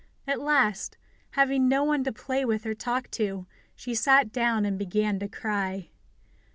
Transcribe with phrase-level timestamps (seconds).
[0.25, 0.97] At last,
[1.33, 5.27] having no one to play with or talk to, she sat down and began to
[5.27, 5.89] cry.